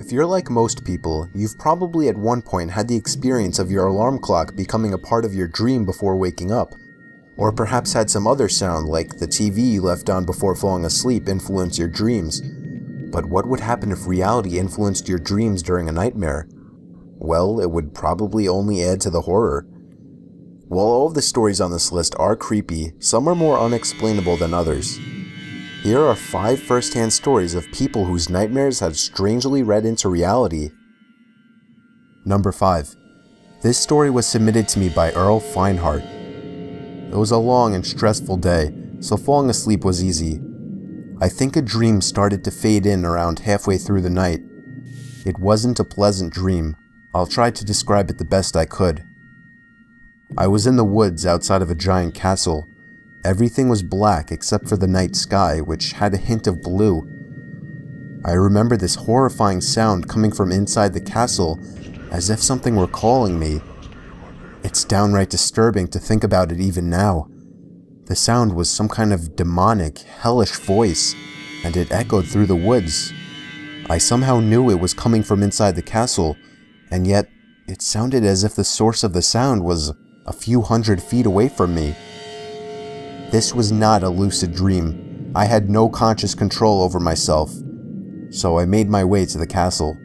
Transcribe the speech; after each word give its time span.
If 0.00 0.10
you're 0.10 0.24
like 0.24 0.48
most 0.48 0.82
people, 0.82 1.28
you've 1.34 1.58
probably 1.58 2.08
at 2.08 2.16
one 2.16 2.40
point 2.40 2.70
had 2.70 2.88
the 2.88 2.96
experience 2.96 3.58
of 3.58 3.70
your 3.70 3.84
alarm 3.84 4.18
clock 4.18 4.56
becoming 4.56 4.94
a 4.94 4.98
part 4.98 5.26
of 5.26 5.34
your 5.34 5.46
dream 5.46 5.84
before 5.84 6.16
waking 6.16 6.50
up. 6.50 6.72
Or 7.36 7.52
perhaps 7.52 7.92
had 7.92 8.08
some 8.08 8.26
other 8.26 8.48
sound 8.48 8.88
like 8.88 9.18
the 9.18 9.26
TV 9.26 9.72
you 9.72 9.82
left 9.82 10.08
on 10.08 10.24
before 10.24 10.54
falling 10.54 10.86
asleep 10.86 11.28
influence 11.28 11.78
your 11.78 11.86
dreams. 11.86 12.40
But 13.12 13.26
what 13.26 13.46
would 13.46 13.60
happen 13.60 13.92
if 13.92 14.06
reality 14.06 14.58
influenced 14.58 15.06
your 15.06 15.18
dreams 15.18 15.62
during 15.62 15.86
a 15.86 15.92
nightmare? 15.92 16.48
Well, 17.18 17.60
it 17.60 17.70
would 17.70 17.94
probably 17.94 18.48
only 18.48 18.82
add 18.82 19.02
to 19.02 19.10
the 19.10 19.20
horror. 19.20 19.66
While 20.68 20.86
all 20.86 21.08
of 21.08 21.14
the 21.14 21.20
stories 21.20 21.60
on 21.60 21.72
this 21.72 21.92
list 21.92 22.14
are 22.18 22.36
creepy, 22.36 22.94
some 23.00 23.28
are 23.28 23.34
more 23.34 23.60
unexplainable 23.60 24.38
than 24.38 24.54
others. 24.54 24.98
Here 25.82 26.04
are 26.04 26.14
five 26.14 26.60
first-hand 26.60 27.10
stories 27.10 27.54
of 27.54 27.72
people 27.72 28.04
whose 28.04 28.28
nightmares 28.28 28.80
have 28.80 28.98
strangely 28.98 29.62
read 29.62 29.86
into 29.86 30.10
reality. 30.10 30.72
Number 32.26 32.52
5. 32.52 32.94
This 33.62 33.78
story 33.78 34.10
was 34.10 34.26
submitted 34.26 34.68
to 34.68 34.78
me 34.78 34.90
by 34.90 35.10
Earl 35.12 35.40
Feinhardt. 35.40 36.04
It 37.10 37.16
was 37.16 37.30
a 37.30 37.38
long 37.38 37.74
and 37.74 37.86
stressful 37.86 38.36
day, 38.36 38.74
so 39.00 39.16
falling 39.16 39.48
asleep 39.48 39.82
was 39.82 40.04
easy. 40.04 40.38
I 41.18 41.30
think 41.30 41.56
a 41.56 41.62
dream 41.62 42.02
started 42.02 42.44
to 42.44 42.50
fade 42.50 42.84
in 42.84 43.06
around 43.06 43.38
halfway 43.38 43.78
through 43.78 44.02
the 44.02 44.10
night. 44.10 44.40
It 45.24 45.38
wasn't 45.38 45.80
a 45.80 45.84
pleasant 45.84 46.34
dream. 46.34 46.76
I'll 47.14 47.26
try 47.26 47.50
to 47.50 47.64
describe 47.64 48.10
it 48.10 48.18
the 48.18 48.24
best 48.26 48.54
I 48.54 48.66
could. 48.66 49.02
I 50.36 50.46
was 50.46 50.66
in 50.66 50.76
the 50.76 50.84
woods 50.84 51.24
outside 51.24 51.62
of 51.62 51.70
a 51.70 51.74
giant 51.74 52.14
castle, 52.14 52.66
Everything 53.24 53.68
was 53.68 53.82
black 53.82 54.32
except 54.32 54.66
for 54.66 54.78
the 54.78 54.86
night 54.86 55.14
sky, 55.14 55.60
which 55.60 55.92
had 55.92 56.14
a 56.14 56.18
hint 56.18 56.46
of 56.46 56.62
blue. 56.62 57.02
I 58.24 58.32
remember 58.32 58.76
this 58.76 58.94
horrifying 58.94 59.60
sound 59.60 60.08
coming 60.08 60.32
from 60.32 60.50
inside 60.50 60.94
the 60.94 61.00
castle, 61.00 61.58
as 62.10 62.30
if 62.30 62.42
something 62.42 62.76
were 62.76 62.86
calling 62.86 63.38
me. 63.38 63.60
It's 64.62 64.84
downright 64.84 65.28
disturbing 65.28 65.88
to 65.88 65.98
think 65.98 66.24
about 66.24 66.50
it 66.50 66.60
even 66.60 66.88
now. 66.88 67.28
The 68.06 68.16
sound 68.16 68.54
was 68.54 68.70
some 68.70 68.88
kind 68.88 69.12
of 69.12 69.36
demonic, 69.36 69.98
hellish 69.98 70.56
voice, 70.56 71.14
and 71.62 71.76
it 71.76 71.92
echoed 71.92 72.26
through 72.26 72.46
the 72.46 72.56
woods. 72.56 73.12
I 73.90 73.98
somehow 73.98 74.40
knew 74.40 74.70
it 74.70 74.80
was 74.80 74.94
coming 74.94 75.22
from 75.22 75.42
inside 75.42 75.76
the 75.76 75.82
castle, 75.82 76.36
and 76.90 77.06
yet 77.06 77.28
it 77.68 77.82
sounded 77.82 78.24
as 78.24 78.44
if 78.44 78.54
the 78.54 78.64
source 78.64 79.04
of 79.04 79.12
the 79.12 79.22
sound 79.22 79.62
was 79.62 79.92
a 80.26 80.32
few 80.32 80.62
hundred 80.62 81.02
feet 81.02 81.26
away 81.26 81.48
from 81.48 81.74
me. 81.74 81.94
This 83.30 83.54
was 83.54 83.70
not 83.70 84.02
a 84.02 84.08
lucid 84.08 84.52
dream. 84.52 85.32
I 85.36 85.44
had 85.44 85.70
no 85.70 85.88
conscious 85.88 86.34
control 86.34 86.82
over 86.82 86.98
myself, 86.98 87.52
so 88.30 88.58
I 88.58 88.64
made 88.64 88.88
my 88.88 89.04
way 89.04 89.24
to 89.24 89.38
the 89.38 89.46
castle. 89.46 89.96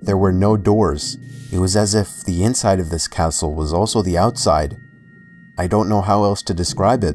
There 0.00 0.16
were 0.16 0.32
no 0.32 0.56
doors. 0.56 1.16
It 1.52 1.58
was 1.58 1.76
as 1.76 1.94
if 1.94 2.24
the 2.24 2.42
inside 2.42 2.80
of 2.80 2.90
this 2.90 3.06
castle 3.06 3.54
was 3.54 3.72
also 3.72 4.02
the 4.02 4.18
outside. 4.18 4.76
I 5.56 5.68
don't 5.68 5.88
know 5.88 6.00
how 6.00 6.24
else 6.24 6.42
to 6.42 6.52
describe 6.52 7.04
it. 7.04 7.14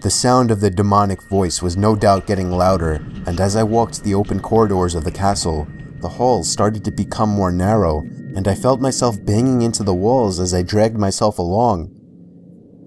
The 0.00 0.10
sound 0.10 0.50
of 0.50 0.58
the 0.58 0.70
demonic 0.70 1.22
voice 1.22 1.62
was 1.62 1.76
no 1.76 1.94
doubt 1.94 2.26
getting 2.26 2.50
louder, 2.50 2.94
and 3.26 3.40
as 3.40 3.54
I 3.54 3.62
walked 3.62 4.02
the 4.02 4.16
open 4.16 4.40
corridors 4.40 4.96
of 4.96 5.04
the 5.04 5.12
castle, 5.12 5.68
the 6.00 6.08
halls 6.08 6.50
started 6.50 6.84
to 6.84 6.90
become 6.90 7.28
more 7.28 7.52
narrow, 7.52 8.00
and 8.34 8.48
I 8.48 8.56
felt 8.56 8.80
myself 8.80 9.24
banging 9.24 9.62
into 9.62 9.84
the 9.84 9.94
walls 9.94 10.40
as 10.40 10.52
I 10.52 10.62
dragged 10.62 10.98
myself 10.98 11.38
along. 11.38 11.94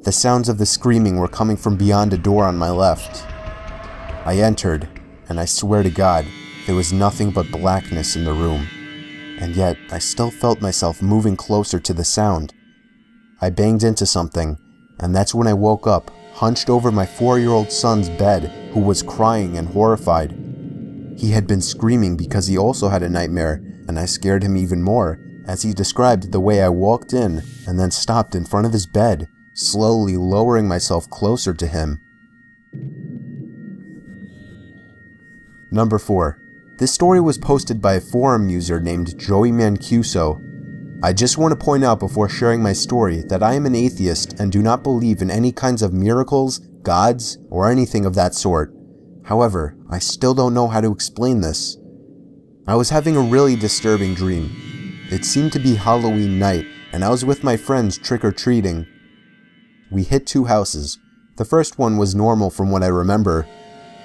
The 0.04 0.12
sounds 0.12 0.50
of 0.50 0.58
the 0.58 0.66
screaming 0.66 1.16
were 1.16 1.30
coming 1.30 1.56
from 1.56 1.78
beyond 1.78 2.12
a 2.12 2.18
door 2.18 2.44
on 2.44 2.58
my 2.58 2.70
left. 2.70 3.26
I 4.26 4.38
entered, 4.38 4.90
and 5.30 5.40
I 5.40 5.46
swear 5.46 5.82
to 5.82 5.90
God, 5.90 6.26
there 6.66 6.76
was 6.76 6.92
nothing 6.92 7.32
but 7.32 7.50
blackness 7.50 8.18
in 8.18 8.26
the 8.26 8.34
room. 8.34 8.68
And 9.40 9.56
yet, 9.56 9.78
I 9.92 10.00
still 10.00 10.30
felt 10.30 10.62
myself 10.62 11.02
moving 11.02 11.38
closer 11.38 11.80
to 11.80 11.94
the 11.94 12.04
sound. 12.04 12.54
I 13.40 13.50
banged 13.50 13.84
into 13.84 14.06
something, 14.06 14.58
and 15.00 15.16
that's 15.16 15.34
when 15.34 15.48
I 15.48 15.54
woke 15.54 15.88
up, 15.88 16.12
hunched 16.34 16.70
over 16.70 16.92
my 16.92 17.06
four 17.06 17.40
year 17.40 17.52
old 17.52 17.72
son's 17.72 18.10
bed, 18.10 18.52
who 18.74 18.82
was 18.82 19.04
crying 19.04 19.58
and 19.58 19.70
horrified. 19.70 20.32
He 21.18 21.32
had 21.32 21.48
been 21.48 21.62
screaming 21.62 22.18
because 22.18 22.48
he 22.48 22.58
also 22.58 22.90
had 22.90 23.04
a 23.04 23.10
nightmare, 23.10 23.64
and 23.88 23.98
I 23.98 24.04
scared 24.04 24.44
him 24.44 24.58
even 24.58 24.84
more, 24.84 25.18
as 25.48 25.62
he 25.62 25.72
described 25.72 26.34
the 26.34 26.42
way 26.42 26.62
I 26.62 26.68
walked 26.68 27.14
in 27.14 27.42
and 27.66 27.80
then 27.80 27.92
stopped 27.92 28.36
in 28.36 28.44
front 28.44 28.66
of 28.66 28.74
his 28.74 28.86
bed 28.86 29.30
slowly 29.54 30.18
lowering 30.18 30.68
myself 30.68 31.10
closer 31.10 31.54
to 31.54 31.68
him. 31.68 32.00
Number 35.72 35.98
4. 35.98 36.40
This 36.78 36.92
story 36.92 37.22
was 37.22 37.38
posted 37.38 37.82
by 37.82 37.94
a 37.94 38.02
forum 38.02 38.50
user 38.50 38.80
named 38.80 39.18
Joey 39.18 39.52
Mancuso. 39.52 40.40
I 41.04 41.14
just 41.14 41.38
want 41.38 41.52
to 41.52 41.66
point 41.66 41.84
out 41.84 42.00
before 42.00 42.30
sharing 42.30 42.62
my 42.62 42.74
story 42.74 43.24
that 43.28 43.44
I 43.44 43.54
am 43.54 43.66
an 43.66 43.76
atheist 43.76 44.40
and 44.40 44.52
do 44.52 44.62
not 44.62 44.84
believe 44.84 45.22
in 45.22 45.30
any 45.30 45.52
kinds 45.52 45.82
of 45.82 45.94
miracles, 45.94 46.60
gods, 46.82 47.38
or 47.50 47.70
anything 47.70 48.06
of 48.06 48.16
that 48.16 48.34
sort. 48.34 48.74
However, 49.26 49.78
I 49.90 50.00
still 50.00 50.34
don't 50.34 50.54
know 50.54 50.68
how 50.68 50.82
to 50.82 50.92
explain 50.92 51.42
this. 51.42 51.78
I 52.68 52.76
was 52.76 52.90
having 52.90 53.18
a 53.18 53.22
really 53.22 53.56
disturbing 53.56 54.14
dream. 54.14 54.50
It 55.12 55.26
seemed 55.26 55.54
to 55.54 55.60
be 55.60 55.76
Halloween 55.76 56.40
night, 56.40 56.66
and 56.92 57.04
I 57.04 57.10
was 57.10 57.26
with 57.26 57.44
my 57.44 57.58
friends 57.58 57.98
trick-or-treating 57.98 58.88
we 59.94 60.04
hit 60.04 60.26
two 60.26 60.46
houses. 60.46 60.98
The 61.36 61.46
first 61.46 61.78
one 61.78 61.98
was 61.98 62.16
normal 62.16 62.50
from 62.50 62.72
what 62.72 62.84
I 62.84 62.88
remember. 62.88 63.48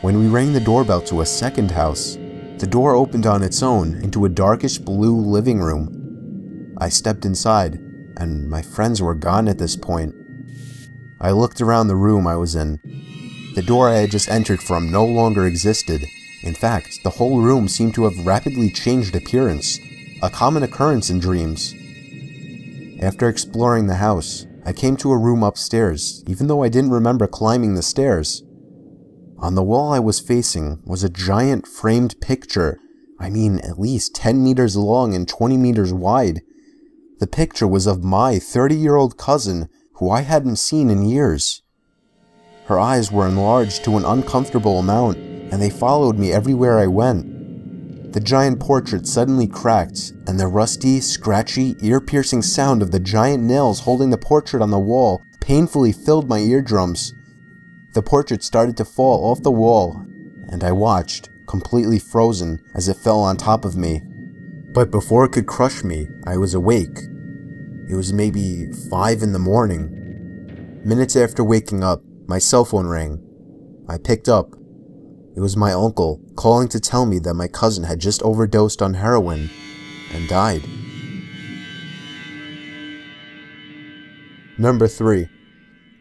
When 0.02 0.18
we 0.18 0.28
rang 0.28 0.52
the 0.52 0.60
doorbell 0.60 1.00
to 1.02 1.22
a 1.22 1.26
second 1.26 1.70
house, 1.70 2.16
the 2.58 2.68
door 2.68 2.94
opened 2.94 3.26
on 3.26 3.42
its 3.42 3.62
own 3.62 3.94
into 4.02 4.24
a 4.24 4.28
darkish 4.28 4.78
blue 4.78 5.16
living 5.16 5.60
room. 5.60 6.74
I 6.78 6.90
stepped 6.90 7.24
inside, 7.24 7.74
and 8.16 8.50
my 8.50 8.60
friends 8.62 9.00
were 9.00 9.14
gone 9.14 9.48
at 9.48 9.58
this 9.58 9.76
point. 9.76 10.14
I 11.20 11.30
looked 11.30 11.60
around 11.60 11.88
the 11.88 11.96
room 11.96 12.26
I 12.26 12.36
was 12.36 12.54
in. 12.54 12.80
The 13.54 13.62
door 13.62 13.88
I 13.88 13.94
had 13.94 14.10
just 14.10 14.28
entered 14.28 14.62
from 14.62 14.92
no 14.92 15.04
longer 15.04 15.46
existed. 15.46 16.04
In 16.42 16.54
fact, 16.54 17.02
the 17.02 17.10
whole 17.10 17.40
room 17.40 17.66
seemed 17.66 17.94
to 17.94 18.04
have 18.04 18.26
rapidly 18.26 18.70
changed 18.70 19.16
appearance, 19.16 19.78
a 20.22 20.30
common 20.30 20.62
occurrence 20.62 21.10
in 21.10 21.18
dreams. 21.18 21.74
After 23.00 23.28
exploring 23.28 23.86
the 23.86 23.96
house, 23.96 24.46
I 24.68 24.74
came 24.74 24.98
to 24.98 25.12
a 25.12 25.16
room 25.16 25.42
upstairs, 25.42 26.22
even 26.26 26.46
though 26.46 26.62
I 26.62 26.68
didn't 26.68 26.90
remember 26.90 27.26
climbing 27.26 27.74
the 27.74 27.82
stairs. 27.82 28.42
On 29.38 29.54
the 29.54 29.62
wall 29.62 29.94
I 29.94 29.98
was 29.98 30.20
facing 30.20 30.82
was 30.84 31.02
a 31.02 31.08
giant 31.08 31.66
framed 31.66 32.20
picture, 32.20 32.78
I 33.18 33.30
mean 33.30 33.60
at 33.60 33.80
least 33.80 34.14
10 34.14 34.44
meters 34.44 34.76
long 34.76 35.14
and 35.14 35.26
20 35.26 35.56
meters 35.56 35.94
wide. 35.94 36.42
The 37.18 37.26
picture 37.26 37.66
was 37.66 37.86
of 37.86 38.04
my 38.04 38.38
30 38.38 38.74
year 38.74 38.96
old 38.96 39.16
cousin, 39.16 39.70
who 39.94 40.10
I 40.10 40.20
hadn't 40.20 40.56
seen 40.56 40.90
in 40.90 41.08
years. 41.08 41.62
Her 42.66 42.78
eyes 42.78 43.10
were 43.10 43.26
enlarged 43.26 43.84
to 43.84 43.96
an 43.96 44.04
uncomfortable 44.04 44.80
amount, 44.80 45.16
and 45.16 45.62
they 45.62 45.70
followed 45.70 46.18
me 46.18 46.30
everywhere 46.30 46.78
I 46.78 46.88
went. 46.88 47.24
The 48.10 48.20
giant 48.20 48.58
portrait 48.58 49.06
suddenly 49.06 49.46
cracked, 49.46 50.12
and 50.26 50.40
the 50.40 50.46
rusty, 50.46 51.00
scratchy, 51.00 51.76
ear-piercing 51.82 52.42
sound 52.42 52.80
of 52.80 52.90
the 52.90 53.00
giant 53.00 53.44
nails 53.44 53.80
holding 53.80 54.10
the 54.10 54.16
portrait 54.16 54.62
on 54.62 54.70
the 54.70 54.78
wall 54.78 55.22
painfully 55.40 55.92
filled 55.92 56.28
my 56.28 56.38
eardrums. 56.38 57.14
The 57.94 58.02
portrait 58.02 58.42
started 58.42 58.76
to 58.78 58.84
fall 58.84 59.30
off 59.30 59.42
the 59.42 59.50
wall, 59.50 60.02
and 60.48 60.64
I 60.64 60.72
watched, 60.72 61.28
completely 61.46 61.98
frozen, 61.98 62.60
as 62.74 62.88
it 62.88 62.96
fell 62.96 63.20
on 63.20 63.36
top 63.36 63.64
of 63.64 63.76
me. 63.76 64.02
But 64.72 64.90
before 64.90 65.24
it 65.24 65.32
could 65.32 65.46
crush 65.46 65.84
me, 65.84 66.08
I 66.26 66.36
was 66.36 66.54
awake. 66.54 66.98
It 67.88 67.94
was 67.94 68.12
maybe 68.12 68.70
5 68.90 69.22
in 69.22 69.32
the 69.32 69.38
morning. 69.38 70.80
Minutes 70.84 71.16
after 71.16 71.44
waking 71.44 71.82
up, 71.82 72.02
my 72.26 72.38
cell 72.38 72.64
phone 72.64 72.86
rang. 72.86 73.22
I 73.88 73.96
picked 73.96 74.28
up 74.28 74.57
it 75.38 75.40
was 75.40 75.56
my 75.56 75.72
uncle 75.72 76.20
calling 76.34 76.66
to 76.66 76.80
tell 76.80 77.06
me 77.06 77.20
that 77.20 77.34
my 77.34 77.46
cousin 77.46 77.84
had 77.84 78.00
just 78.00 78.24
overdosed 78.24 78.82
on 78.82 78.94
heroin 78.94 79.48
and 80.12 80.28
died. 80.28 80.64
Number 84.58 84.88
3. 84.88 85.28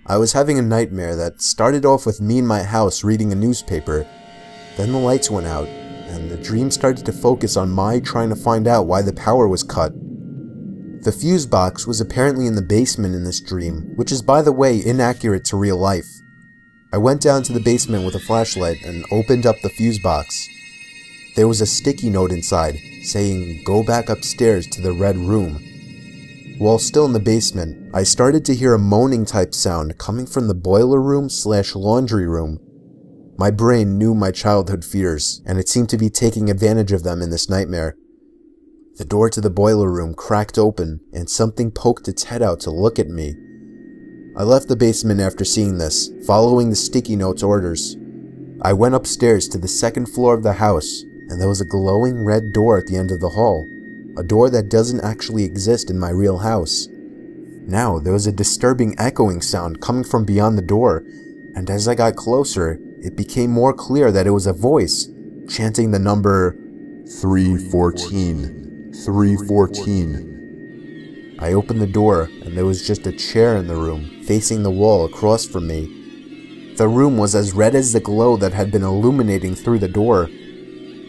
I 0.08 0.18
was 0.18 0.34
having 0.34 0.58
a 0.58 0.64
nightmare 0.64 1.16
that 1.18 1.40
started 1.40 1.86
off 1.86 2.08
with 2.08 2.20
me 2.20 2.40
in 2.40 2.48
my 2.48 2.64
house 2.64 3.04
reading 3.04 3.32
a 3.32 3.36
newspaper. 3.36 4.08
Then 4.76 4.92
the 4.92 4.98
lights 4.98 5.30
went 5.30 5.46
out, 5.46 5.68
and 5.68 6.32
the 6.32 6.38
dream 6.38 6.72
started 6.72 7.06
to 7.06 7.14
focus 7.14 7.56
on 7.56 7.70
my 7.70 8.00
trying 8.00 8.30
to 8.30 8.36
find 8.36 8.68
out 8.68 8.88
why 8.88 9.04
the 9.04 9.14
power 9.14 9.48
was 9.48 9.62
cut. 9.62 9.94
The 11.04 11.16
fuse 11.16 11.46
box 11.46 11.86
was 11.86 12.02
apparently 12.02 12.48
in 12.48 12.56
the 12.56 12.64
basement 12.64 13.14
in 13.14 13.24
this 13.24 13.40
dream, 13.40 13.94
which 13.98 14.12
is 14.12 14.24
by 14.24 14.42
the 14.42 14.52
way 14.52 14.84
inaccurate 14.84 15.46
to 15.46 15.58
real 15.58 15.78
life. 15.78 16.17
I 16.92 16.98
went 16.98 17.22
down 17.22 17.44
to 17.44 17.54
the 17.54 17.60
basement 17.60 18.06
with 18.06 18.16
a 18.16 18.20
flashlight 18.20 18.82
and 18.84 19.06
opened 19.12 19.46
up 19.46 19.60
the 19.62 19.70
fuse 19.70 20.00
box. 20.00 20.48
There 21.36 21.48
was 21.48 21.60
a 21.60 21.66
sticky 21.66 22.10
note 22.10 22.32
inside 22.32 22.80
saying, 23.04 23.64
go 23.66 23.84
back 23.84 24.10
upstairs 24.10 24.68
to 24.68 24.82
the 24.82 24.94
red 24.94 25.18
room. 25.18 25.62
While 26.58 26.80
still 26.80 27.06
in 27.06 27.14
the 27.14 27.20
basement, 27.20 27.94
I 27.94 28.04
started 28.04 28.46
to 28.46 28.56
hear 28.56 28.74
a 28.74 28.80
moaning 28.80 29.26
type 29.26 29.54
sound 29.54 29.98
coming 29.98 30.26
from 30.26 30.48
the 30.48 30.56
boiler 30.56 31.02
room 31.02 31.30
slash 31.30 31.76
laundry 31.76 32.28
room. 32.28 32.60
My 33.38 33.52
brain 33.52 33.98
knew 33.98 34.16
my 34.16 34.32
childhood 34.32 34.84
fears, 34.84 35.44
and 35.46 35.60
it 35.60 35.70
seemed 35.70 35.90
to 35.90 35.98
be 35.98 36.10
taking 36.10 36.50
advantage 36.50 36.92
of 36.92 37.04
them 37.04 37.22
in 37.22 37.30
this 37.30 37.50
nightmare. 37.50 37.96
The 38.96 39.06
door 39.06 39.30
to 39.30 39.42
the 39.42 39.52
boiler 39.52 39.92
room 39.92 40.16
cracked 40.16 40.58
open, 40.58 41.02
and 41.14 41.30
something 41.30 41.70
poked 41.70 42.08
its 42.08 42.24
head 42.24 42.42
out 42.42 42.60
to 42.62 42.72
look 42.72 42.98
at 42.98 43.10
me. 43.10 43.36
I 44.38 44.44
left 44.44 44.68
the 44.68 44.76
basement 44.76 45.20
after 45.20 45.44
seeing 45.44 45.80
this, 45.80 46.12
following 46.28 46.70
the 46.70 46.76
sticky 46.76 47.16
notes 47.16 47.42
orders. 47.42 47.98
I 48.62 48.72
went 48.72 48.94
upstairs 48.94 49.48
to 49.48 49.58
the 49.58 49.68
second 49.68 50.06
floor 50.06 50.36
of 50.36 50.44
the 50.44 50.54
house, 50.54 51.02
and 51.02 51.42
there 51.42 51.48
was 51.48 51.60
a 51.60 51.66
glowing 51.66 52.24
red 52.24 52.54
door 52.54 52.78
at 52.78 52.86
the 52.86 52.98
end 52.98 53.10
of 53.10 53.20
the 53.20 53.30
hall, 53.30 53.68
a 54.16 54.22
door 54.22 54.52
that 54.52 54.70
doesn't 54.70 55.04
actually 55.04 55.44
exist 55.44 55.90
in 55.90 55.98
my 55.98 56.12
real 56.12 56.38
house. 56.38 56.88
Now, 56.92 57.98
there 57.98 58.14
was 58.14 58.28
a 58.28 58.32
disturbing 58.32 58.94
echoing 59.00 59.42
sound 59.42 59.82
coming 59.82 60.04
from 60.04 60.24
beyond 60.24 60.56
the 60.56 60.62
door, 60.62 61.04
and 61.56 61.68
as 61.72 61.88
I 61.88 61.96
got 61.96 62.16
closer, 62.16 62.80
it 63.02 63.16
became 63.18 63.50
more 63.50 63.74
clear 63.74 64.12
that 64.12 64.28
it 64.28 64.32
was 64.32 64.46
a 64.46 64.54
voice 64.54 65.10
chanting 65.50 65.90
the 65.90 65.98
number 65.98 66.56
314. 67.08 68.94
314. 69.04 70.37
I 71.40 71.54
opened 71.54 71.82
the 71.82 71.88
door, 71.88 72.30
and 72.44 72.58
there 72.58 72.66
was 72.66 72.88
just 72.88 73.06
a 73.06 73.12
chair 73.12 73.58
in 73.58 73.68
the 73.68 73.76
room, 73.76 74.24
facing 74.24 74.64
the 74.64 74.72
wall 74.72 75.06
across 75.06 75.46
from 75.46 75.68
me. 75.68 76.74
The 76.78 76.88
room 76.88 77.18
was 77.18 77.36
as 77.36 77.54
red 77.54 77.76
as 77.76 77.94
the 77.94 78.00
glow 78.00 78.38
that 78.38 78.54
had 78.54 78.72
been 78.72 78.84
illuminating 78.84 79.54
through 79.54 79.80
the 79.80 79.88
door. 79.88 80.30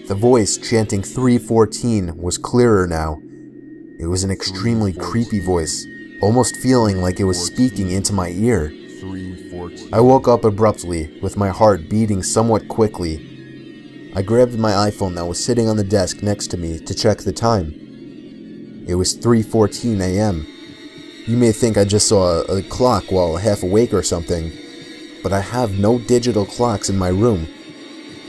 The 0.07 0.15
voice 0.15 0.59
chanting 0.59 1.03
314 1.03 2.17
was 2.17 2.37
clearer 2.37 2.87
now. 2.87 3.21
It 3.99 4.07
was 4.07 4.23
an 4.23 4.31
extremely 4.31 4.93
creepy 4.93 5.41
voice, 5.41 5.87
almost 6.21 6.57
feeling 6.57 7.01
like 7.01 7.21
it 7.21 7.25
was 7.25 7.43
speaking 7.45 7.91
into 7.91 8.13
my 8.13 8.29
ear. 8.29 8.71
I 9.93 10.01
woke 10.01 10.29
up 10.29 10.45
abruptly, 10.45 11.19
with 11.23 11.39
my 11.39 11.49
heart 11.49 11.89
beating 11.89 12.23
somewhat 12.23 12.69
quickly. 12.69 14.13
I 14.15 14.21
grabbed 14.21 14.59
my 14.59 14.73
iPhone 14.73 15.15
that 15.15 15.27
was 15.27 15.43
sitting 15.43 15.69
on 15.69 15.79
the 15.79 15.85
desk 15.85 16.23
next 16.23 16.49
to 16.49 16.59
me 16.59 16.79
to 16.81 16.95
check 16.95 17.19
the 17.19 17.33
time. 17.33 17.88
It 18.89 18.95
was 18.95 19.15
3:14 19.17 20.01
a.m. 20.01 20.47
You 21.27 21.37
may 21.37 21.53
think 21.53 21.77
I 21.77 21.85
just 21.85 22.09
saw 22.09 22.41
a, 22.41 22.57
a 22.59 22.63
clock 22.63 23.13
while 23.13 23.37
half 23.37 23.63
awake 23.63 23.93
or 23.93 24.03
something, 24.03 24.51
but 25.23 25.31
I 25.31 25.41
have 25.41 25.79
no 25.79 25.99
digital 25.99 26.47
clocks 26.47 26.89
in 26.89 26.97
my 26.97 27.09
room. 27.09 27.47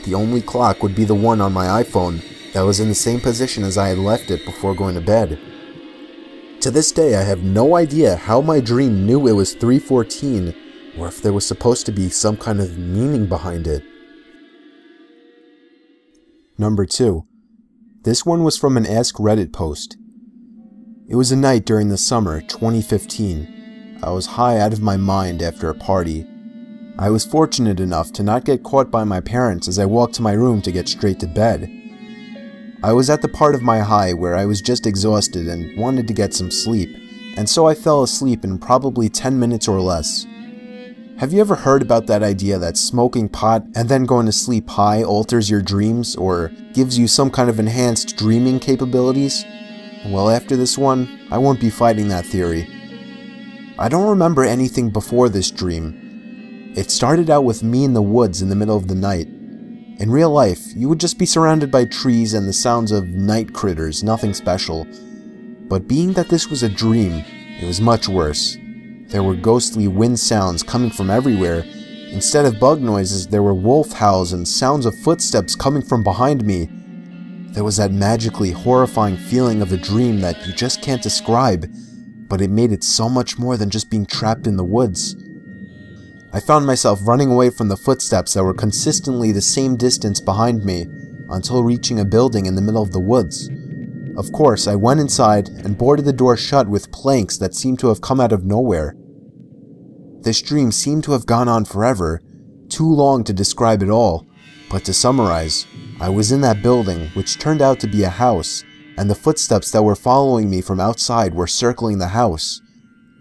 The 0.04 0.14
only 0.14 0.42
clock 0.42 0.82
would 0.82 0.94
be 0.94 1.04
the 1.04 1.14
one 1.14 1.40
on 1.40 1.54
my 1.54 1.82
iPhone 1.82 2.22
that 2.52 2.60
was 2.60 2.78
in 2.78 2.88
the 2.88 2.94
same 2.94 3.20
position 3.20 3.64
as 3.64 3.78
I 3.78 3.88
had 3.88 3.98
left 3.98 4.30
it 4.30 4.44
before 4.44 4.74
going 4.74 4.96
to 4.96 5.00
bed. 5.00 5.40
To 6.60 6.70
this 6.70 6.92
day, 6.92 7.16
I 7.16 7.22
have 7.22 7.42
no 7.42 7.74
idea 7.74 8.16
how 8.16 8.42
my 8.42 8.60
dream 8.60 9.06
knew 9.06 9.28
it 9.28 9.32
was 9.32 9.54
314 9.54 10.54
or 10.98 11.08
if 11.08 11.22
there 11.22 11.32
was 11.32 11.46
supposed 11.46 11.86
to 11.86 11.92
be 11.92 12.10
some 12.10 12.36
kind 12.36 12.60
of 12.60 12.76
meaning 12.76 13.26
behind 13.26 13.66
it. 13.66 13.82
Number 16.58 16.84
2. 16.84 17.24
This 18.02 18.26
one 18.26 18.44
was 18.44 18.58
from 18.58 18.76
an 18.76 18.84
Ask 18.84 19.14
Reddit 19.16 19.54
post. 19.54 19.96
It 21.10 21.16
was 21.16 21.32
a 21.32 21.36
night 21.36 21.64
during 21.64 21.88
the 21.88 21.98
summer 21.98 22.40
2015. 22.40 23.98
I 24.00 24.10
was 24.10 24.26
high 24.26 24.60
out 24.60 24.72
of 24.72 24.80
my 24.80 24.96
mind 24.96 25.42
after 25.42 25.68
a 25.68 25.74
party 25.74 26.24
I 27.00 27.10
was 27.10 27.24
fortunate 27.24 27.80
enough 27.80 28.12
to 28.12 28.22
not 28.22 28.44
get 28.44 28.62
caught 28.62 28.90
by 28.90 29.02
my 29.02 29.20
parents 29.20 29.66
as 29.66 29.78
I 29.78 29.86
walked 29.86 30.14
to 30.14 30.22
my 30.22 30.34
room 30.34 30.62
to 30.62 30.70
get 30.70 30.86
straight 30.86 31.18
to 31.20 31.26
bed. 31.26 31.68
I 32.84 32.92
was 32.92 33.08
at 33.08 33.22
the 33.22 33.28
part 33.28 33.56
of 33.56 33.62
my 33.62 33.80
high 33.80 34.12
where 34.12 34.36
I 34.36 34.44
was 34.44 34.60
just 34.60 34.86
exhausted 34.86 35.48
and 35.48 35.76
wanted 35.76 36.06
to 36.08 36.14
get 36.14 36.32
some 36.32 36.50
sleep, 36.50 36.94
and 37.36 37.48
so 37.48 37.66
I 37.66 37.74
fell 37.74 38.02
asleep 38.02 38.44
in 38.44 38.58
probably 38.58 39.08
10 39.08 39.40
minutes 39.40 39.66
or 39.66 39.80
less. 39.80 40.26
Have 41.16 41.32
you 41.32 41.40
ever 41.40 41.56
heard 41.56 41.82
about 41.82 42.06
that 42.06 42.22
idea 42.22 42.58
that 42.58 42.76
smoking 42.76 43.28
pot 43.28 43.64
and 43.74 43.88
then 43.88 44.04
going 44.04 44.26
to 44.26 44.32
sleep 44.32 44.68
high 44.68 45.02
alters 45.02 45.50
your 45.50 45.62
dreams 45.62 46.14
or 46.14 46.52
gives 46.72 46.98
you 46.98 47.08
some 47.08 47.30
kind 47.30 47.50
of 47.50 47.58
enhanced 47.58 48.16
dreaming 48.16 48.60
capabilities? 48.60 49.44
Well, 50.06 50.30
after 50.30 50.56
this 50.56 50.78
one, 50.78 51.28
I 51.30 51.38
won't 51.38 51.60
be 51.60 51.70
fighting 51.70 52.08
that 52.08 52.26
theory. 52.26 52.68
I 53.78 53.88
don't 53.88 54.08
remember 54.08 54.44
anything 54.44 54.90
before 54.90 55.28
this 55.28 55.50
dream, 55.50 56.10
it 56.76 56.88
started 56.88 57.28
out 57.28 57.42
with 57.42 57.64
me 57.64 57.82
in 57.82 57.94
the 57.94 58.02
woods 58.02 58.42
in 58.42 58.48
the 58.48 58.54
middle 58.54 58.76
of 58.76 58.86
the 58.86 58.94
night. 58.94 59.26
In 59.26 60.08
real 60.08 60.30
life, 60.30 60.60
you 60.76 60.88
would 60.88 61.00
just 61.00 61.18
be 61.18 61.26
surrounded 61.26 61.68
by 61.72 61.84
trees 61.84 62.32
and 62.32 62.46
the 62.46 62.52
sounds 62.52 62.92
of 62.92 63.08
night 63.08 63.52
critters, 63.52 64.04
nothing 64.04 64.32
special. 64.34 64.86
But 65.68 65.88
being 65.88 66.12
that 66.12 66.28
this 66.28 66.48
was 66.48 66.62
a 66.62 66.68
dream, 66.68 67.24
it 67.60 67.66
was 67.66 67.80
much 67.80 68.08
worse. 68.08 68.56
There 69.08 69.24
were 69.24 69.34
ghostly 69.34 69.88
wind 69.88 70.20
sounds 70.20 70.62
coming 70.62 70.90
from 70.90 71.10
everywhere. 71.10 71.64
Instead 72.12 72.44
of 72.44 72.60
bug 72.60 72.80
noises, 72.80 73.26
there 73.26 73.42
were 73.42 73.52
wolf 73.52 73.90
howls 73.90 74.32
and 74.32 74.46
sounds 74.46 74.86
of 74.86 74.94
footsteps 74.94 75.56
coming 75.56 75.82
from 75.82 76.04
behind 76.04 76.44
me. 76.44 76.68
There 77.52 77.64
was 77.64 77.78
that 77.78 77.92
magically 77.92 78.52
horrifying 78.52 79.16
feeling 79.16 79.60
of 79.60 79.72
a 79.72 79.76
dream 79.76 80.20
that 80.20 80.46
you 80.46 80.52
just 80.52 80.82
can't 80.82 81.02
describe, 81.02 81.66
but 82.28 82.40
it 82.40 82.50
made 82.50 82.70
it 82.70 82.84
so 82.84 83.08
much 83.08 83.38
more 83.38 83.56
than 83.56 83.70
just 83.70 83.90
being 83.90 84.06
trapped 84.06 84.46
in 84.46 84.56
the 84.56 84.64
woods. 84.64 85.16
I 86.32 86.38
found 86.38 86.64
myself 86.64 87.00
running 87.02 87.30
away 87.30 87.50
from 87.50 87.66
the 87.68 87.76
footsteps 87.76 88.34
that 88.34 88.44
were 88.44 88.54
consistently 88.54 89.32
the 89.32 89.40
same 89.40 89.76
distance 89.76 90.20
behind 90.20 90.64
me 90.64 90.86
until 91.28 91.64
reaching 91.64 91.98
a 91.98 92.04
building 92.04 92.46
in 92.46 92.54
the 92.54 92.62
middle 92.62 92.82
of 92.82 92.92
the 92.92 93.00
woods. 93.00 93.50
Of 94.16 94.30
course, 94.30 94.68
I 94.68 94.76
went 94.76 95.00
inside 95.00 95.48
and 95.48 95.76
boarded 95.76 96.04
the 96.04 96.12
door 96.12 96.36
shut 96.36 96.68
with 96.68 96.92
planks 96.92 97.36
that 97.38 97.54
seemed 97.54 97.80
to 97.80 97.88
have 97.88 98.00
come 98.00 98.20
out 98.20 98.32
of 98.32 98.44
nowhere. 98.44 98.94
This 100.20 100.40
dream 100.40 100.70
seemed 100.70 101.02
to 101.04 101.12
have 101.12 101.26
gone 101.26 101.48
on 101.48 101.64
forever, 101.64 102.20
too 102.68 102.88
long 102.88 103.24
to 103.24 103.32
describe 103.32 103.82
it 103.82 103.90
all, 103.90 104.28
but 104.70 104.84
to 104.84 104.92
summarize, 104.92 105.66
I 106.00 106.08
was 106.08 106.32
in 106.32 106.40
that 106.40 106.62
building, 106.62 107.08
which 107.08 107.38
turned 107.38 107.60
out 107.60 107.78
to 107.80 107.86
be 107.86 108.04
a 108.04 108.08
house, 108.08 108.64
and 108.96 109.10
the 109.10 109.14
footsteps 109.14 109.70
that 109.70 109.82
were 109.82 109.94
following 109.94 110.48
me 110.48 110.62
from 110.62 110.80
outside 110.80 111.34
were 111.34 111.46
circling 111.46 111.98
the 111.98 112.08
house. 112.08 112.62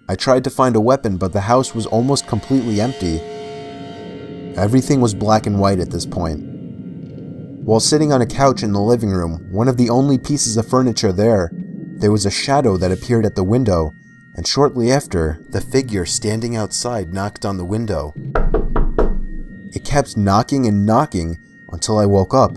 I 0.07 0.15
tried 0.15 0.45
to 0.45 0.49
find 0.49 0.77
a 0.77 0.81
weapon, 0.81 1.17
but 1.17 1.33
the 1.33 1.41
house 1.41 1.75
was 1.75 1.85
almost 1.85 2.25
completely 2.25 2.79
empty. 2.79 3.19
Everything 4.55 5.01
was 5.01 5.13
black 5.13 5.45
and 5.45 5.59
white 5.59 5.79
at 5.79 5.91
this 5.91 6.05
point. 6.05 6.39
While 7.65 7.81
sitting 7.81 8.13
on 8.13 8.21
a 8.21 8.25
couch 8.25 8.63
in 8.63 8.71
the 8.71 8.79
living 8.79 9.09
room, 9.09 9.49
one 9.51 9.67
of 9.67 9.75
the 9.75 9.89
only 9.89 10.17
pieces 10.17 10.55
of 10.55 10.65
furniture 10.65 11.11
there, 11.11 11.51
there 11.97 12.13
was 12.13 12.25
a 12.25 12.31
shadow 12.31 12.77
that 12.77 12.93
appeared 12.93 13.25
at 13.25 13.35
the 13.35 13.43
window, 13.43 13.91
and 14.37 14.47
shortly 14.47 14.89
after, 14.89 15.45
the 15.49 15.59
figure 15.59 16.05
standing 16.05 16.55
outside 16.55 17.13
knocked 17.13 17.43
on 17.43 17.57
the 17.57 17.65
window. 17.65 18.13
It 19.75 19.83
kept 19.83 20.15
knocking 20.15 20.65
and 20.65 20.85
knocking 20.85 21.39
until 21.71 21.97
I 21.97 22.05
woke 22.05 22.33
up, 22.33 22.51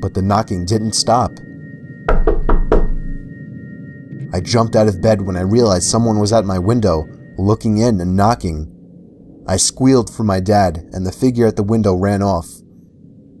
but 0.00 0.14
the 0.14 0.22
knocking 0.22 0.64
didn't 0.64 0.92
stop. 0.92 1.32
I 4.32 4.40
jumped 4.40 4.76
out 4.76 4.88
of 4.88 5.00
bed 5.00 5.22
when 5.22 5.36
I 5.36 5.42
realized 5.42 5.84
someone 5.84 6.18
was 6.18 6.32
at 6.32 6.44
my 6.44 6.58
window, 6.58 7.06
looking 7.38 7.78
in 7.78 8.00
and 8.00 8.16
knocking. 8.16 8.72
I 9.48 9.56
squealed 9.56 10.12
for 10.12 10.24
my 10.24 10.40
dad, 10.40 10.88
and 10.92 11.06
the 11.06 11.12
figure 11.12 11.46
at 11.46 11.56
the 11.56 11.62
window 11.62 11.94
ran 11.94 12.22
off. 12.22 12.48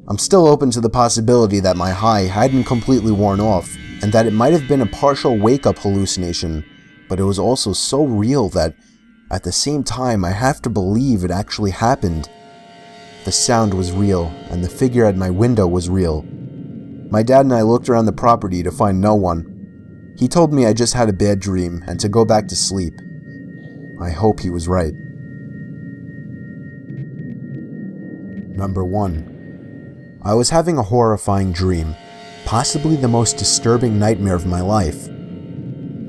I'm 0.08 0.18
still 0.18 0.46
open 0.46 0.70
to 0.70 0.80
the 0.80 0.88
possibility 0.88 1.58
that 1.60 1.76
my 1.76 1.90
high 1.90 2.22
hadn't 2.22 2.64
completely 2.64 3.10
worn 3.10 3.40
off, 3.40 3.76
and 4.02 4.12
that 4.12 4.26
it 4.26 4.32
might 4.32 4.52
have 4.52 4.68
been 4.68 4.82
a 4.82 4.86
partial 4.86 5.36
wake 5.36 5.66
up 5.66 5.78
hallucination, 5.78 6.64
but 7.08 7.18
it 7.18 7.24
was 7.24 7.38
also 7.38 7.72
so 7.72 8.04
real 8.04 8.48
that, 8.50 8.74
at 9.32 9.42
the 9.42 9.50
same 9.50 9.82
time, 9.82 10.24
I 10.24 10.30
have 10.30 10.62
to 10.62 10.70
believe 10.70 11.24
it 11.24 11.30
actually 11.32 11.72
happened. 11.72 12.28
The 13.26 13.32
sound 13.32 13.74
was 13.74 13.92
real, 13.92 14.32
and 14.50 14.64
the 14.64 14.70
figure 14.70 15.04
at 15.04 15.16
my 15.16 15.28
window 15.28 15.66
was 15.66 15.90
real. 15.90 16.22
My 17.10 17.22
dad 17.22 17.40
and 17.40 17.52
I 17.52 17.60
looked 17.60 17.90
around 17.90 18.06
the 18.06 18.12
property 18.12 18.62
to 18.62 18.70
find 18.70 19.00
no 19.00 19.14
one, 19.14 19.56
he 20.18 20.28
told 20.28 20.52
me 20.52 20.64
I 20.64 20.72
just 20.72 20.94
had 20.94 21.10
a 21.10 21.12
bad 21.12 21.40
dream 21.40 21.84
and 21.86 22.00
to 22.00 22.08
go 22.08 22.24
back 22.24 22.48
to 22.48 22.56
sleep. 22.56 22.94
I 24.00 24.10
hope 24.10 24.40
he 24.40 24.48
was 24.48 24.66
right. 24.66 24.94
Number 28.56 28.82
1. 28.82 30.20
I 30.22 30.32
was 30.32 30.48
having 30.50 30.78
a 30.78 30.82
horrifying 30.82 31.52
dream, 31.52 31.94
possibly 32.46 32.96
the 32.96 33.08
most 33.08 33.36
disturbing 33.36 33.98
nightmare 33.98 34.34
of 34.34 34.46
my 34.46 34.62
life. 34.62 35.08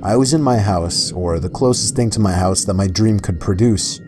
I 0.03 0.15
was 0.15 0.33
in 0.33 0.41
my 0.41 0.59
house, 0.59 1.11
or 1.11 1.39
the 1.39 1.49
closest 1.49 1.95
thing 1.95 2.09
to 2.11 2.19
my 2.21 2.33
house 2.33 2.63
that 2.63 2.75
my 2.75 2.87
dream 2.87 3.19
could 3.19 3.41
produce. 3.41 3.99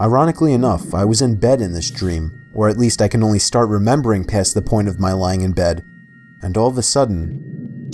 Ironically 0.00 0.52
enough, 0.52 0.92
I 0.92 1.04
was 1.04 1.22
in 1.22 1.36
bed 1.36 1.60
in 1.60 1.72
this 1.72 1.90
dream, 1.90 2.45
or 2.56 2.70
at 2.70 2.78
least 2.78 3.02
I 3.02 3.08
can 3.08 3.22
only 3.22 3.38
start 3.38 3.68
remembering 3.68 4.24
past 4.24 4.54
the 4.54 4.62
point 4.62 4.88
of 4.88 4.98
my 4.98 5.12
lying 5.12 5.42
in 5.42 5.52
bed, 5.52 5.84
and 6.40 6.56
all 6.56 6.68
of 6.68 6.78
a 6.78 6.82
sudden, 6.82 7.90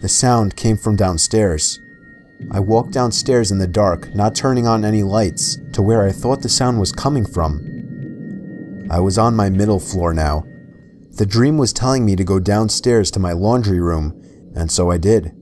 the 0.00 0.08
sound 0.08 0.54
came 0.54 0.76
from 0.76 0.94
downstairs. 0.94 1.80
I 2.52 2.60
walked 2.60 2.92
downstairs 2.92 3.50
in 3.50 3.58
the 3.58 3.66
dark, 3.66 4.14
not 4.14 4.36
turning 4.36 4.68
on 4.68 4.84
any 4.84 5.02
lights, 5.02 5.58
to 5.72 5.82
where 5.82 6.06
I 6.06 6.12
thought 6.12 6.42
the 6.42 6.48
sound 6.48 6.78
was 6.78 6.92
coming 6.92 7.26
from. 7.26 8.86
I 8.88 9.00
was 9.00 9.18
on 9.18 9.34
my 9.34 9.50
middle 9.50 9.80
floor 9.80 10.14
now. 10.14 10.44
The 11.16 11.26
dream 11.26 11.58
was 11.58 11.72
telling 11.72 12.04
me 12.04 12.14
to 12.14 12.24
go 12.24 12.38
downstairs 12.38 13.10
to 13.10 13.18
my 13.18 13.32
laundry 13.32 13.80
room, 13.80 14.22
and 14.54 14.70
so 14.70 14.88
I 14.88 14.98
did. 14.98 15.32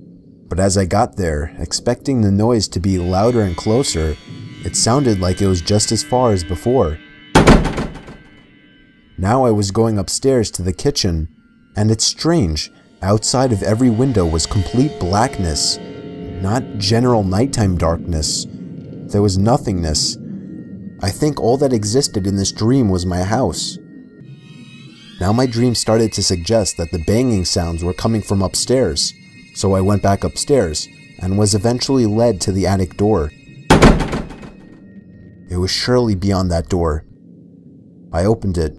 But 0.48 0.58
as 0.58 0.78
I 0.78 0.86
got 0.86 1.16
there, 1.16 1.54
expecting 1.58 2.22
the 2.22 2.32
noise 2.32 2.66
to 2.68 2.80
be 2.80 2.96
louder 2.96 3.42
and 3.42 3.56
closer, 3.56 4.16
it 4.64 4.74
sounded 4.74 5.20
like 5.20 5.42
it 5.42 5.48
was 5.48 5.60
just 5.60 5.92
as 5.92 6.02
far 6.02 6.32
as 6.32 6.42
before. 6.42 6.98
Now 9.20 9.44
I 9.44 9.50
was 9.50 9.70
going 9.70 9.98
upstairs 9.98 10.50
to 10.52 10.62
the 10.62 10.72
kitchen, 10.72 11.28
and 11.76 11.90
it's 11.90 12.06
strange, 12.06 12.72
outside 13.02 13.52
of 13.52 13.62
every 13.62 13.90
window 13.90 14.24
was 14.24 14.46
complete 14.46 14.98
blackness, 14.98 15.76
not 16.40 16.78
general 16.78 17.22
nighttime 17.22 17.76
darkness. 17.76 18.46
There 18.48 19.20
was 19.20 19.36
nothingness. 19.36 20.16
I 21.02 21.10
think 21.10 21.38
all 21.38 21.58
that 21.58 21.74
existed 21.74 22.26
in 22.26 22.36
this 22.36 22.50
dream 22.50 22.88
was 22.88 23.04
my 23.04 23.22
house. 23.22 23.76
Now 25.20 25.34
my 25.34 25.44
dream 25.44 25.74
started 25.74 26.14
to 26.14 26.22
suggest 26.22 26.78
that 26.78 26.90
the 26.90 27.04
banging 27.04 27.44
sounds 27.44 27.84
were 27.84 27.92
coming 27.92 28.22
from 28.22 28.40
upstairs, 28.40 29.12
so 29.54 29.74
I 29.74 29.82
went 29.82 30.02
back 30.02 30.24
upstairs 30.24 30.88
and 31.20 31.36
was 31.36 31.54
eventually 31.54 32.06
led 32.06 32.40
to 32.40 32.52
the 32.52 32.66
attic 32.66 32.96
door. 32.96 33.32
It 35.50 35.58
was 35.58 35.70
surely 35.70 36.14
beyond 36.14 36.50
that 36.52 36.70
door. 36.70 37.04
I 38.14 38.24
opened 38.24 38.56
it. 38.56 38.78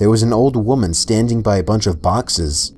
There 0.00 0.08
was 0.08 0.22
an 0.22 0.32
old 0.32 0.56
woman 0.56 0.94
standing 0.94 1.42
by 1.42 1.58
a 1.58 1.62
bunch 1.62 1.86
of 1.86 2.00
boxes. 2.00 2.72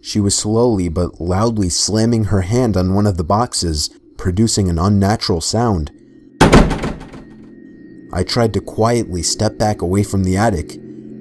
She 0.00 0.18
was 0.18 0.34
slowly 0.34 0.88
but 0.88 1.20
loudly 1.20 1.68
slamming 1.68 2.24
her 2.24 2.40
hand 2.40 2.76
on 2.76 2.92
one 2.92 3.06
of 3.06 3.16
the 3.16 3.22
boxes, 3.22 3.88
producing 4.16 4.68
an 4.68 4.76
unnatural 4.76 5.40
sound. 5.40 5.92
I 8.12 8.24
tried 8.26 8.52
to 8.54 8.60
quietly 8.60 9.22
step 9.22 9.56
back 9.56 9.80
away 9.80 10.02
from 10.02 10.24
the 10.24 10.36
attic, 10.36 10.76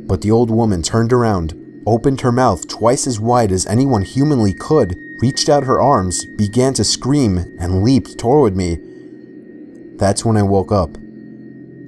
but 0.07 0.21
the 0.21 0.31
old 0.31 0.49
woman 0.49 0.81
turned 0.81 1.13
around, 1.13 1.53
opened 1.85 2.21
her 2.21 2.31
mouth 2.31 2.67
twice 2.67 3.05
as 3.05 3.19
wide 3.19 3.51
as 3.51 3.67
anyone 3.67 4.01
humanly 4.01 4.51
could, 4.51 4.97
reached 5.21 5.47
out 5.47 5.65
her 5.65 5.79
arms, 5.79 6.25
began 6.25 6.73
to 6.73 6.83
scream, 6.83 7.55
and 7.59 7.83
leaped 7.83 8.17
toward 8.17 8.57
me. 8.57 8.79
That's 9.97 10.25
when 10.25 10.37
I 10.37 10.41
woke 10.41 10.71
up. 10.71 10.97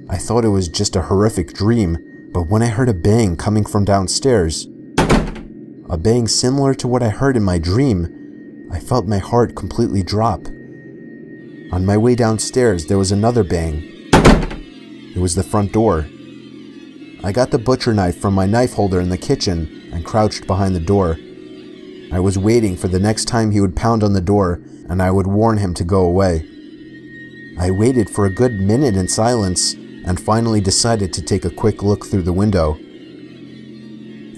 I 0.08 0.16
thought 0.16 0.44
it 0.44 0.50
was 0.50 0.68
just 0.68 0.94
a 0.94 1.02
horrific 1.02 1.54
dream, 1.54 2.07
but 2.32 2.48
when 2.48 2.62
I 2.62 2.66
heard 2.66 2.88
a 2.88 2.94
bang 2.94 3.36
coming 3.36 3.64
from 3.64 3.84
downstairs, 3.84 4.66
a 5.88 5.96
bang 5.96 6.28
similar 6.28 6.74
to 6.74 6.88
what 6.88 7.02
I 7.02 7.08
heard 7.08 7.36
in 7.36 7.42
my 7.42 7.58
dream, 7.58 8.68
I 8.70 8.78
felt 8.78 9.06
my 9.06 9.18
heart 9.18 9.56
completely 9.56 10.02
drop. 10.02 10.46
On 11.72 11.84
my 11.84 11.96
way 11.96 12.14
downstairs, 12.14 12.86
there 12.86 12.98
was 12.98 13.12
another 13.12 13.42
bang. 13.42 13.82
It 15.14 15.18
was 15.18 15.34
the 15.34 15.42
front 15.42 15.72
door. 15.72 16.06
I 17.24 17.32
got 17.32 17.50
the 17.50 17.58
butcher 17.58 17.94
knife 17.94 18.18
from 18.18 18.34
my 18.34 18.46
knife 18.46 18.74
holder 18.74 19.00
in 19.00 19.08
the 19.08 19.18
kitchen 19.18 19.90
and 19.92 20.04
crouched 20.04 20.46
behind 20.46 20.74
the 20.74 20.80
door. 20.80 21.18
I 22.12 22.20
was 22.20 22.38
waiting 22.38 22.76
for 22.76 22.88
the 22.88 23.00
next 23.00 23.24
time 23.24 23.50
he 23.50 23.60
would 23.60 23.74
pound 23.74 24.02
on 24.02 24.12
the 24.12 24.20
door 24.20 24.60
and 24.88 25.02
I 25.02 25.10
would 25.10 25.26
warn 25.26 25.58
him 25.58 25.74
to 25.74 25.84
go 25.84 26.02
away. 26.02 26.46
I 27.58 27.70
waited 27.70 28.08
for 28.08 28.24
a 28.24 28.30
good 28.30 28.60
minute 28.60 28.96
in 28.96 29.08
silence 29.08 29.74
and 30.08 30.18
finally 30.18 30.62
decided 30.62 31.12
to 31.12 31.20
take 31.20 31.44
a 31.44 31.50
quick 31.50 31.82
look 31.82 32.06
through 32.06 32.22
the 32.22 32.32
window. 32.32 32.78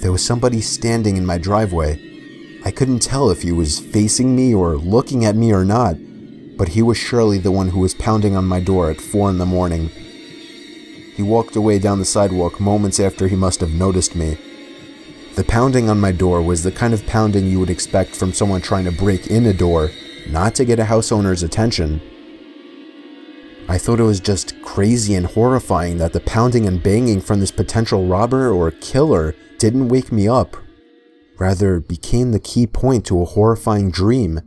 There 0.01 0.11
was 0.11 0.25
somebody 0.25 0.61
standing 0.61 1.17
in 1.17 1.25
my 1.25 1.39
driveway. 1.39 2.61
I 2.65 2.73
couldn't 2.73 3.03
tell 3.03 3.31
if 3.31 3.43
he 3.43 3.53
was 3.53 3.79
facing 3.79 4.35
me 4.35 4.53
or 4.53 4.77
looking 4.77 5.25
at 5.25 5.37
me 5.37 5.53
or 5.53 5.65
not, 5.65 5.95
but 6.57 6.71
he 6.71 6.83
was 6.83 6.99
surely 6.99 7.39
the 7.39 7.53
one 7.53 7.69
who 7.69 7.79
was 7.79 7.95
pounding 7.95 8.35
on 8.35 8.47
my 8.47 8.59
door 8.59 8.91
at 8.91 9.01
4 9.01 9.31
in 9.31 9.39
the 9.39 9.47
morning. 9.47 9.91
He 11.15 11.23
walked 11.23 11.55
away 11.55 11.79
down 11.79 12.01
the 12.01 12.05
sidewalk 12.05 12.59
moments 12.59 12.99
after 12.99 13.29
he 13.29 13.37
must 13.37 13.61
have 13.61 13.73
noticed 13.73 14.17
me. 14.17 14.39
The 15.37 15.45
pounding 15.45 15.89
on 15.89 16.01
my 16.01 16.11
door 16.11 16.43
was 16.43 16.65
the 16.65 16.73
kind 16.73 16.93
of 16.93 17.07
pounding 17.07 17.47
you 17.47 17.61
would 17.61 17.71
expect 17.71 18.17
from 18.17 18.33
someone 18.33 18.61
trying 18.61 18.87
to 18.87 18.93
break 18.93 19.29
in 19.29 19.47
a 19.47 19.53
door, 19.53 19.93
not 20.29 20.57
to 20.57 20.65
get 20.65 20.81
a 20.81 20.85
house 20.87 21.13
owner's 21.13 21.45
attention. 21.45 22.03
I 23.71 23.79
thought 23.79 24.01
it 24.01 24.03
was 24.03 24.19
just 24.19 24.61
crazy 24.63 25.15
and 25.15 25.25
horrifying 25.25 25.99
that 25.99 26.13
the 26.13 26.19
pounding 26.19 26.67
and 26.67 26.83
banging 26.83 27.21
from 27.21 27.39
this 27.39 27.53
potential 27.53 28.09
robber 28.09 28.51
or 28.51 28.73
killer 28.73 29.33
didn't 29.59 29.91
wake 29.91 30.11
me 30.11 30.27
up, 30.27 30.57
rather 31.39 31.79
became 31.79 32.33
the 32.33 32.41
key 32.41 32.67
point 32.67 33.07
to 33.07 33.23
a 33.23 33.25
horrifying 33.25 33.93
dream. 33.93 34.41